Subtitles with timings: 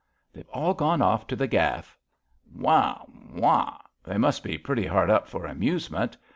[0.33, 1.95] ''They've all gone off to the Gaff."''
[2.59, 6.17] Wahl Wahl They must be pretty hard up for amusement.